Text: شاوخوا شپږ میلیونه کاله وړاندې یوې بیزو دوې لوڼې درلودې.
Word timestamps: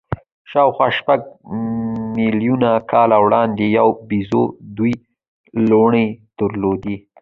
شاوخوا 0.51 0.87
شپږ 0.99 1.19
میلیونه 2.17 2.69
کاله 2.91 3.17
وړاندې 3.25 3.65
یوې 3.77 3.93
بیزو 4.09 4.43
دوې 4.77 4.93
لوڼې 5.69 6.05
درلودې. 6.39 6.95